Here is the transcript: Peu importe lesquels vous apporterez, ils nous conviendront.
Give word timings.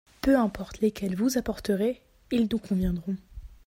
Peu 0.21 0.35
importe 0.35 0.79
lesquels 0.79 1.15
vous 1.15 1.37
apporterez, 1.37 2.01
ils 2.31 2.47
nous 2.51 2.57
conviendront. 2.57 3.17